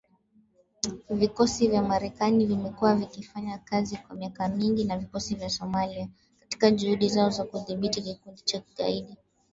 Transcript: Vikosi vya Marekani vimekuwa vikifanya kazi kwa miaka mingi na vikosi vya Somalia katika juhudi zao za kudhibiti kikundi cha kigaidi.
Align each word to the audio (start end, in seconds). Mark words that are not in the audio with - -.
Vikosi 1.09 1.67
vya 1.67 1.81
Marekani 1.83 2.45
vimekuwa 2.45 2.95
vikifanya 2.95 3.57
kazi 3.57 3.97
kwa 3.97 4.15
miaka 4.15 4.47
mingi 4.47 4.83
na 4.85 4.97
vikosi 4.97 5.35
vya 5.35 5.49
Somalia 5.49 6.07
katika 6.39 6.71
juhudi 6.71 7.09
zao 7.09 7.29
za 7.29 7.43
kudhibiti 7.43 8.01
kikundi 8.01 8.41
cha 8.41 8.59
kigaidi. 8.59 9.17